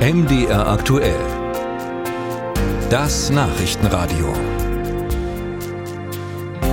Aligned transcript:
MDR 0.00 0.66
aktuell. 0.66 1.20
Das 2.88 3.28
Nachrichtenradio. 3.28 4.32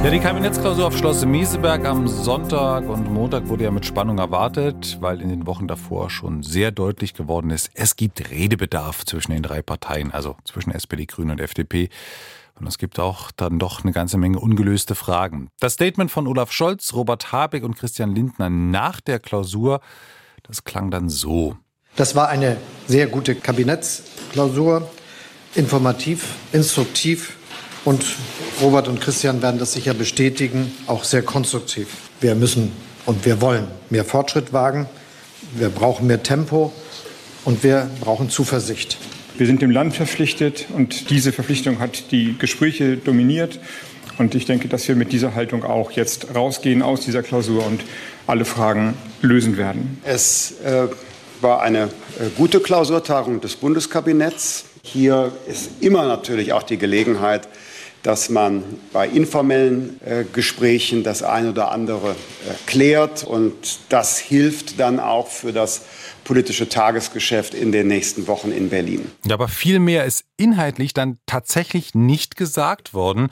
Ja, 0.01 0.09
die 0.09 0.19
Kabinettsklausur 0.19 0.87
auf 0.87 0.97
Schloss 0.97 1.25
Meseberg 1.25 1.83
am 1.83 2.07
Sonntag 2.07 2.87
und 2.87 3.11
Montag 3.11 3.49
wurde 3.49 3.65
ja 3.65 3.71
mit 3.71 3.85
Spannung 3.85 4.17
erwartet, 4.17 4.99
weil 5.01 5.19
in 5.19 5.27
den 5.27 5.45
Wochen 5.45 5.67
davor 5.67 6.09
schon 6.09 6.41
sehr 6.41 6.71
deutlich 6.71 7.13
geworden 7.15 7.49
ist, 7.49 7.69
es 7.73 7.97
gibt 7.97 8.31
Redebedarf 8.31 9.03
zwischen 9.03 9.33
den 9.33 9.43
drei 9.43 9.61
Parteien, 9.61 10.13
also 10.13 10.37
zwischen 10.45 10.71
SPD, 10.71 11.05
Grünen 11.05 11.31
und 11.31 11.41
FDP. 11.41 11.89
Und 12.57 12.65
es 12.65 12.77
gibt 12.77 12.97
auch 12.97 13.31
dann 13.31 13.59
doch 13.59 13.83
eine 13.83 13.91
ganze 13.91 14.17
Menge 14.17 14.39
ungelöste 14.39 14.95
Fragen. 14.95 15.49
Das 15.59 15.73
Statement 15.73 16.11
von 16.11 16.27
Olaf 16.27 16.53
Scholz, 16.53 16.93
Robert 16.93 17.33
Habeck 17.33 17.65
und 17.65 17.75
Christian 17.75 18.15
Lindner 18.15 18.49
nach 18.49 19.01
der 19.01 19.19
Klausur, 19.19 19.81
das 20.43 20.63
klang 20.63 20.91
dann 20.91 21.09
so. 21.09 21.57
Das 21.97 22.13
war 22.13 22.29
eine 22.29 22.57
sehr 22.87 23.07
gute 23.07 23.33
Kabinettsklausur, 23.33 24.87
informativ, 25.55 26.25
instruktiv 26.53 27.37
und 27.85 28.05
Robert 28.61 28.87
und 28.87 29.01
Christian 29.01 29.41
werden 29.41 29.59
das 29.59 29.73
sicher 29.73 29.95
bestätigen, 29.95 30.71
auch 30.85 31.03
sehr 31.03 31.23
konstruktiv. 31.23 31.87
Wir 32.21 32.35
müssen 32.35 32.71
und 33.07 33.25
wir 33.25 33.41
wollen 33.41 33.67
mehr 33.89 34.05
Fortschritt 34.05 34.53
wagen, 34.53 34.85
wir 35.55 35.69
brauchen 35.69 36.05
mehr 36.05 36.21
Tempo 36.21 36.71
und 37.45 37.63
wir 37.63 37.89
brauchen 37.99 38.29
Zuversicht. 38.29 38.99
Wir 39.35 39.47
sind 39.47 39.63
dem 39.63 39.71
Land 39.71 39.95
verpflichtet 39.95 40.67
und 40.75 41.09
diese 41.09 41.31
Verpflichtung 41.31 41.79
hat 41.79 42.11
die 42.11 42.37
Gespräche 42.37 42.97
dominiert. 42.97 43.59
Und 44.19 44.35
ich 44.35 44.45
denke, 44.45 44.67
dass 44.67 44.87
wir 44.87 44.95
mit 44.95 45.11
dieser 45.11 45.33
Haltung 45.33 45.63
auch 45.63 45.91
jetzt 45.91 46.35
rausgehen 46.35 46.83
aus 46.83 47.01
dieser 47.01 47.23
Klausur 47.23 47.65
und 47.65 47.81
alle 48.27 48.45
Fragen 48.45 48.93
lösen 49.21 49.57
werden. 49.57 49.99
Es 50.03 50.59
äh, 50.63 50.87
war 51.41 51.61
eine 51.61 51.83
äh, 51.83 52.29
gute 52.35 52.59
Klausurtagung 52.59 53.41
des 53.41 53.55
Bundeskabinetts. 53.55 54.65
Hier 54.83 55.31
ist 55.47 55.69
immer 55.81 56.07
natürlich 56.07 56.53
auch 56.53 56.63
die 56.63 56.77
Gelegenheit, 56.77 57.47
dass 58.03 58.29
man 58.29 58.63
bei 58.93 59.07
informellen 59.07 59.99
äh, 60.05 60.23
Gesprächen 60.31 61.03
das 61.03 61.23
eine 61.23 61.49
oder 61.49 61.71
andere 61.71 62.11
äh, 62.11 62.53
klärt. 62.65 63.23
Und 63.23 63.79
das 63.89 64.17
hilft 64.17 64.79
dann 64.79 64.99
auch 64.99 65.27
für 65.27 65.51
das 65.51 65.81
politische 66.23 66.69
Tagesgeschäft 66.69 67.53
in 67.53 67.71
den 67.71 67.87
nächsten 67.87 68.27
Wochen 68.27 68.51
in 68.51 68.69
Berlin. 68.69 69.11
Ja, 69.25 69.33
aber 69.33 69.47
viel 69.47 69.79
mehr 69.79 70.05
ist 70.05 70.25
inhaltlich 70.37 70.93
dann 70.93 71.17
tatsächlich 71.25 71.95
nicht 71.95 72.35
gesagt 72.35 72.93
worden. 72.93 73.29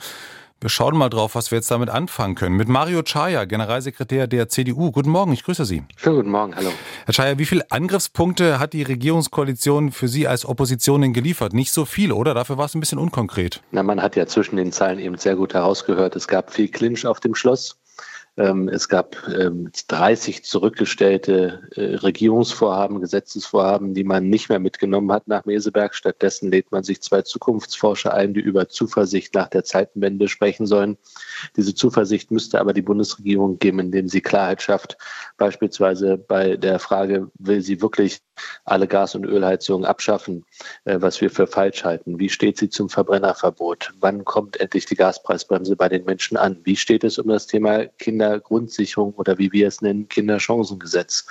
Wir 0.58 0.70
schauen 0.70 0.96
mal 0.96 1.10
drauf, 1.10 1.34
was 1.34 1.50
wir 1.50 1.56
jetzt 1.56 1.70
damit 1.70 1.90
anfangen 1.90 2.34
können. 2.34 2.56
Mit 2.56 2.66
Mario 2.66 3.02
Chaya, 3.02 3.44
Generalsekretär 3.44 4.26
der 4.26 4.48
CDU. 4.48 4.90
Guten 4.90 5.10
Morgen, 5.10 5.30
ich 5.34 5.44
grüße 5.44 5.66
Sie. 5.66 5.82
Schönen 5.96 6.16
guten 6.16 6.30
Morgen, 6.30 6.56
hallo. 6.56 6.70
Herr 7.04 7.12
Chaya, 7.12 7.36
wie 7.36 7.44
viele 7.44 7.70
Angriffspunkte 7.70 8.58
hat 8.58 8.72
die 8.72 8.82
Regierungskoalition 8.82 9.92
für 9.92 10.08
Sie 10.08 10.26
als 10.26 10.46
Opposition 10.46 11.12
geliefert? 11.12 11.52
Nicht 11.52 11.72
so 11.72 11.84
viel, 11.84 12.10
oder? 12.10 12.32
Dafür 12.32 12.56
war 12.56 12.64
es 12.64 12.74
ein 12.74 12.80
bisschen 12.80 12.98
unkonkret. 12.98 13.62
Na, 13.70 13.82
man 13.82 14.00
hat 14.00 14.16
ja 14.16 14.26
zwischen 14.26 14.56
den 14.56 14.72
Zeilen 14.72 14.98
eben 14.98 15.18
sehr 15.18 15.36
gut 15.36 15.52
herausgehört. 15.52 16.16
Es 16.16 16.26
gab 16.26 16.50
viel 16.50 16.68
Clinch 16.68 17.06
auf 17.06 17.20
dem 17.20 17.34
Schloss. 17.34 17.76
Ähm, 18.38 18.68
es 18.68 18.88
gab 18.88 19.16
30 19.26 20.36
ähm, 20.36 20.42
zurückgestellte 20.42 21.68
äh, 21.74 21.96
Regierungsvorhaben, 21.96 23.00
Gesetzesvorhaben, 23.00 23.94
die 23.94 24.04
man 24.04 24.28
nicht 24.28 24.50
mehr 24.50 24.58
mitgenommen 24.58 25.10
hat 25.10 25.26
nach 25.26 25.46
Meseberg. 25.46 25.94
Stattdessen 25.94 26.50
lädt 26.50 26.70
man 26.70 26.84
sich 26.84 27.00
zwei 27.00 27.22
Zukunftsforscher 27.22 28.12
ein, 28.12 28.34
die 28.34 28.40
über 28.40 28.68
Zuversicht 28.68 29.34
nach 29.34 29.48
der 29.48 29.64
Zeitenwende 29.64 30.28
sprechen 30.28 30.66
sollen. 30.66 30.98
Diese 31.56 31.74
Zuversicht 31.74 32.30
müsste 32.30 32.60
aber 32.60 32.74
die 32.74 32.82
Bundesregierung 32.82 33.58
geben, 33.58 33.78
indem 33.78 34.08
sie 34.08 34.20
Klarheit 34.20 34.60
schafft, 34.60 34.98
beispielsweise 35.38 36.18
bei 36.18 36.56
der 36.56 36.78
Frage, 36.78 37.30
will 37.38 37.62
sie 37.62 37.80
wirklich 37.80 38.20
alle 38.64 38.86
Gas- 38.86 39.14
und 39.14 39.24
Ölheizungen 39.24 39.86
abschaffen, 39.86 40.44
äh, 40.84 41.00
was 41.00 41.20
wir 41.20 41.30
für 41.30 41.46
falsch 41.46 41.84
halten? 41.84 42.18
Wie 42.18 42.28
steht 42.28 42.58
sie 42.58 42.68
zum 42.68 42.88
Verbrennerverbot? 42.88 43.92
Wann 44.00 44.24
kommt 44.24 44.60
endlich 44.60 44.86
die 44.86 44.96
Gaspreisbremse 44.96 45.76
bei 45.76 45.88
den 45.88 46.04
Menschen 46.04 46.36
an? 46.36 46.58
Wie 46.64 46.76
steht 46.76 47.04
es 47.04 47.18
um 47.18 47.28
das 47.28 47.46
Thema 47.46 47.86
Kinder 47.86 48.26
Kindergrundsicherung 48.26 49.14
oder 49.14 49.38
wie 49.38 49.52
wir 49.52 49.68
es 49.68 49.80
nennen, 49.80 50.08
Kinderchancengesetz. 50.08 51.26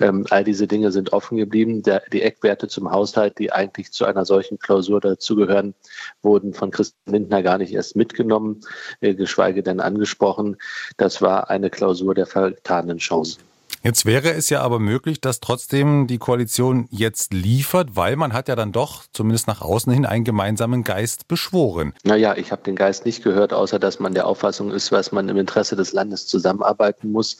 Ähm, 0.00 0.26
all 0.30 0.44
diese 0.44 0.66
Dinge 0.66 0.92
sind 0.92 1.12
offen 1.12 1.36
geblieben. 1.36 1.82
Die 2.12 2.22
Eckwerte 2.22 2.68
zum 2.68 2.90
Haushalt, 2.90 3.38
die 3.38 3.52
eigentlich 3.52 3.92
zu 3.92 4.04
einer 4.04 4.24
solchen 4.24 4.58
Klausur 4.58 5.00
dazugehören, 5.00 5.74
wurden 6.22 6.54
von 6.54 6.70
Christian 6.70 7.14
Lindner 7.14 7.42
gar 7.42 7.58
nicht 7.58 7.72
erst 7.72 7.96
mitgenommen, 7.96 8.60
äh, 9.00 9.14
geschweige 9.14 9.62
denn 9.62 9.80
angesprochen. 9.80 10.56
Das 10.96 11.22
war 11.22 11.50
eine 11.50 11.70
Klausur 11.70 12.14
der 12.14 12.26
vertanen 12.26 12.98
Chancen. 12.98 13.49
Jetzt 13.82 14.04
wäre 14.04 14.32
es 14.32 14.50
ja 14.50 14.60
aber 14.60 14.78
möglich, 14.78 15.22
dass 15.22 15.40
trotzdem 15.40 16.06
die 16.06 16.18
Koalition 16.18 16.86
jetzt 16.90 17.32
liefert, 17.32 17.96
weil 17.96 18.14
man 18.14 18.34
hat 18.34 18.48
ja 18.48 18.54
dann 18.54 18.72
doch, 18.72 19.04
zumindest 19.10 19.46
nach 19.46 19.62
außen 19.62 19.90
hin, 19.90 20.04
einen 20.04 20.24
gemeinsamen 20.24 20.84
Geist 20.84 21.28
beschworen. 21.28 21.94
Naja, 22.04 22.36
ich 22.36 22.52
habe 22.52 22.62
den 22.62 22.76
Geist 22.76 23.06
nicht 23.06 23.24
gehört, 23.24 23.54
außer 23.54 23.78
dass 23.78 23.98
man 23.98 24.12
der 24.12 24.26
Auffassung 24.26 24.70
ist, 24.70 24.92
was 24.92 25.12
man 25.12 25.30
im 25.30 25.38
Interesse 25.38 25.76
des 25.76 25.94
Landes 25.94 26.26
zusammenarbeiten 26.26 27.10
muss. 27.10 27.38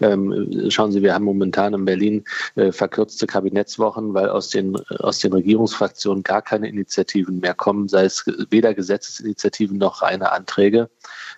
Ähm, 0.00 0.70
schauen 0.70 0.92
Sie, 0.92 1.02
wir 1.02 1.14
haben 1.14 1.24
momentan 1.24 1.74
in 1.74 1.84
Berlin 1.84 2.24
äh, 2.54 2.70
verkürzte 2.70 3.26
Kabinettswochen, 3.26 4.14
weil 4.14 4.28
aus 4.28 4.50
den, 4.50 4.76
aus 5.00 5.18
den 5.18 5.32
Regierungsfraktionen 5.32 6.22
gar 6.22 6.42
keine 6.42 6.68
Initiativen 6.68 7.40
mehr 7.40 7.54
kommen, 7.54 7.88
sei 7.88 8.04
es 8.04 8.24
weder 8.50 8.72
Gesetzesinitiativen 8.72 9.78
noch 9.78 10.02
reine 10.02 10.30
Anträge. 10.30 10.90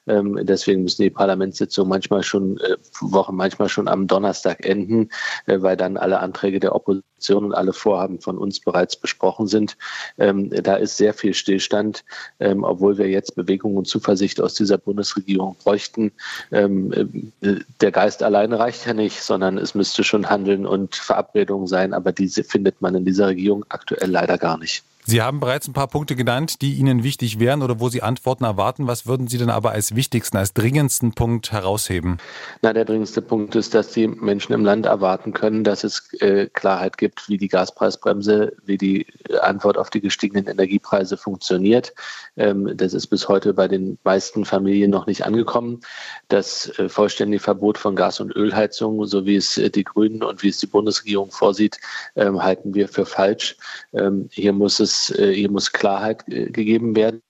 Ähm, 0.06 0.38
deswegen 0.42 0.82
müssen 0.82 1.00
die 1.00 1.08
Parlamentssitzungen 1.08 1.88
manchmal 1.88 2.22
schon, 2.22 2.58
äh, 2.58 2.76
Wochen 3.00 3.34
manchmal 3.36 3.70
schon 3.70 3.88
am 3.88 4.06
Donnerstag 4.06 4.33
enden, 4.42 5.10
äh, 5.46 5.60
weil 5.60 5.76
dann 5.76 5.96
alle 5.96 6.20
Anträge 6.20 6.60
der 6.60 6.74
Opposition 6.74 7.44
und 7.44 7.54
alle 7.54 7.72
Vorhaben 7.72 8.20
von 8.20 8.38
uns 8.38 8.60
bereits 8.60 8.96
besprochen 8.96 9.46
sind. 9.46 9.76
Ähm, 10.18 10.50
da 10.50 10.76
ist 10.76 10.96
sehr 10.96 11.14
viel 11.14 11.34
Stillstand, 11.34 12.04
ähm, 12.40 12.64
obwohl 12.64 12.98
wir 12.98 13.08
jetzt 13.08 13.34
Bewegung 13.34 13.76
und 13.76 13.86
Zuversicht 13.86 14.40
aus 14.40 14.54
dieser 14.54 14.78
Bundesregierung 14.78 15.56
bräuchten. 15.62 16.12
Ähm, 16.52 16.92
äh, 17.40 17.56
der 17.80 17.92
Geist 17.92 18.22
alleine 18.22 18.58
reicht 18.58 18.86
ja 18.86 18.94
nicht, 18.94 19.22
sondern 19.22 19.58
es 19.58 19.74
müsste 19.74 20.04
schon 20.04 20.30
Handeln 20.30 20.66
und 20.66 20.96
Verabredungen 20.96 21.66
sein, 21.66 21.94
aber 21.94 22.12
diese 22.12 22.44
findet 22.44 22.80
man 22.80 22.94
in 22.94 23.04
dieser 23.04 23.28
Regierung 23.28 23.64
aktuell 23.68 24.10
leider 24.10 24.38
gar 24.38 24.58
nicht. 24.58 24.84
Sie 25.06 25.20
haben 25.20 25.38
bereits 25.38 25.68
ein 25.68 25.74
paar 25.74 25.88
Punkte 25.88 26.16
genannt, 26.16 26.62
die 26.62 26.74
Ihnen 26.74 27.02
wichtig 27.02 27.38
wären 27.38 27.62
oder 27.62 27.78
wo 27.78 27.90
Sie 27.90 28.02
Antworten 28.02 28.44
erwarten. 28.44 28.86
Was 28.86 29.06
würden 29.06 29.28
Sie 29.28 29.36
denn 29.36 29.50
aber 29.50 29.72
als 29.72 29.94
wichtigsten, 29.94 30.38
als 30.38 30.54
dringendsten 30.54 31.12
Punkt 31.12 31.52
herausheben? 31.52 32.18
Na, 32.62 32.72
der 32.72 32.86
dringendste 32.86 33.20
Punkt 33.20 33.54
ist, 33.54 33.74
dass 33.74 33.90
die 33.92 34.08
Menschen 34.08 34.54
im 34.54 34.64
Land 34.64 34.86
erwarten 34.86 35.34
können, 35.34 35.62
dass 35.62 35.84
es 35.84 36.10
äh, 36.20 36.46
Klarheit 36.46 36.96
gibt, 36.96 37.28
wie 37.28 37.36
die 37.36 37.48
Gaspreisbremse, 37.48 38.56
wie 38.64 38.78
die 38.78 39.06
Antwort 39.40 39.78
auf 39.78 39.90
die 39.90 40.00
gestiegenen 40.00 40.46
Energiepreise 40.46 41.16
funktioniert. 41.16 41.94
Ähm, 42.36 42.76
das 42.76 42.94
ist 42.94 43.08
bis 43.08 43.28
heute 43.28 43.54
bei 43.54 43.68
den 43.68 43.98
meisten 44.04 44.44
Familien 44.44 44.90
noch 44.90 45.06
nicht 45.06 45.24
angekommen. 45.24 45.80
Das 46.28 46.78
äh, 46.78 46.88
vollständige 46.88 47.42
Verbot 47.42 47.78
von 47.78 47.96
Gas- 47.96 48.20
und 48.20 48.34
Ölheizungen, 48.34 49.06
so 49.06 49.26
wie 49.26 49.36
es 49.36 49.58
äh, 49.58 49.70
die 49.70 49.84
Grünen 49.84 50.22
und 50.22 50.42
wie 50.42 50.48
es 50.48 50.58
die 50.58 50.66
Bundesregierung 50.66 51.30
vorsieht, 51.30 51.78
ähm, 52.16 52.42
halten 52.42 52.74
wir 52.74 52.88
für 52.88 53.06
falsch. 53.06 53.56
Ähm, 53.92 54.28
hier 54.30 54.52
muss 54.52 54.80
es 54.80 55.10
äh, 55.18 55.32
hier 55.32 55.50
muss 55.50 55.72
Klarheit 55.72 56.24
gegeben 56.26 56.96
werden. 56.96 57.22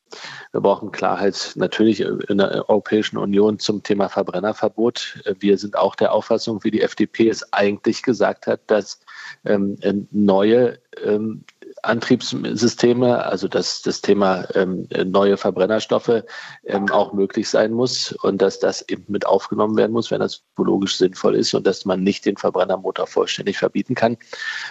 Wir 0.52 0.60
brauchen 0.60 0.92
Klarheit 0.92 1.52
natürlich 1.56 2.00
in 2.00 2.38
der 2.38 2.68
Europäischen 2.68 3.16
Union 3.16 3.58
zum 3.58 3.82
Thema 3.82 4.08
Verbrennerverbot. 4.08 5.20
Wir 5.40 5.58
sind 5.58 5.76
auch 5.76 5.96
der 5.96 6.12
Auffassung, 6.12 6.62
wie 6.62 6.70
die 6.70 6.82
FDP 6.82 7.28
es 7.28 7.52
eigentlich 7.52 8.02
gesagt 8.02 8.46
hat, 8.46 8.60
dass 8.68 9.00
ähm, 9.44 9.76
neue 10.12 10.78
ähm, 11.02 11.44
Antriebssysteme, 11.86 13.24
also 13.24 13.48
dass 13.48 13.82
das 13.82 14.00
Thema 14.00 14.46
ähm, 14.54 14.88
neue 15.04 15.36
Verbrennerstoffe 15.36 16.22
ähm, 16.64 16.90
auch 16.90 17.12
möglich 17.12 17.48
sein 17.48 17.72
muss 17.72 18.12
und 18.22 18.40
dass 18.42 18.58
das 18.58 18.88
eben 18.88 19.04
mit 19.08 19.26
aufgenommen 19.26 19.76
werden 19.76 19.92
muss, 19.92 20.10
wenn 20.10 20.20
das 20.20 20.42
biologisch 20.56 20.96
sinnvoll 20.96 21.36
ist 21.36 21.54
und 21.54 21.66
dass 21.66 21.84
man 21.84 22.02
nicht 22.02 22.24
den 22.26 22.36
Verbrennermotor 22.36 23.06
vollständig 23.06 23.58
verbieten 23.58 23.94
kann. 23.94 24.16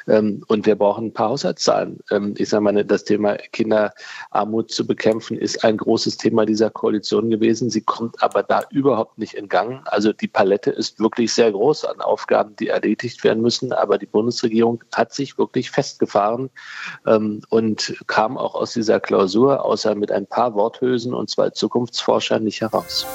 Ähm, 0.08 0.44
und 0.48 0.66
wir 0.66 0.76
brauchen 0.76 1.08
ein 1.08 1.14
paar 1.14 1.30
Haushaltszahlen. 1.30 2.00
Ähm, 2.12 2.34
ich 2.38 2.50
sage 2.50 2.64
mal, 2.64 2.84
das 2.84 3.04
Thema 3.04 3.36
Kinderarmut 3.52 4.72
zu 4.72 4.86
bekämpfen 4.86 5.38
ist 5.38 5.64
ein 5.64 5.78
großes 5.78 6.18
Thema 6.18 6.46
dieser 6.46 6.70
Koalition 6.70 7.30
gewesen. 7.30 7.70
Sie 7.70 7.82
kommt 7.82 8.22
aber 8.22 8.44
da 8.44 8.64
überhaupt 8.70 9.18
nicht 9.18 9.34
in 9.34 9.50
Gang. 9.50 9.82
Also 9.86 10.14
die 10.14 10.28
Palette 10.28 10.72
ist 10.72 11.00
wirklich 11.00 11.34
sehr 11.34 11.52
groß 11.52 11.86
an 11.86 12.02
Aufgaben, 12.02 12.56
die 12.56 12.68
erledigt 12.68 13.24
werden 13.24 13.42
müssen. 13.42 13.74
Aber 13.74 13.98
die 13.98 14.06
Bundesregierung 14.06 14.84
hat 14.94 15.14
sich 15.14 15.38
wirklich 15.38 15.72
festgefahren 15.72 16.50
und 17.06 17.96
kam 18.08 18.38
auch 18.38 18.56
aus 18.56 18.74
dieser 18.74 19.00
Klausur, 19.00 19.64
außer 19.66 19.96
mit 19.96 20.12
ein 20.12 20.26
paar 20.26 20.54
Worthülsen 20.56 21.14
und 21.14 21.30
zwei 21.30 21.50
Zukunftsforschern, 21.50 22.44
nicht 22.44 22.62
heraus. 22.62 23.06